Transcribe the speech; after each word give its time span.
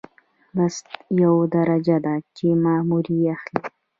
بست 0.55 0.87
یوه 1.21 1.45
درجه 1.55 1.97
ده 2.05 2.15
چې 2.37 2.47
مامور 2.63 3.05
یې 3.19 3.25
اخلي. 3.35 3.61